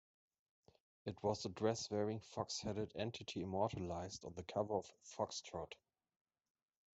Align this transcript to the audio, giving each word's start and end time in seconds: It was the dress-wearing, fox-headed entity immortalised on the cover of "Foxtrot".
It 1.05 1.21
was 1.21 1.43
the 1.43 1.49
dress-wearing, 1.49 2.21
fox-headed 2.21 2.93
entity 2.95 3.43
immortalised 3.43 4.25
on 4.25 4.33
the 4.33 4.41
cover 4.41 4.73
of 4.73 4.91
"Foxtrot". 5.05 5.73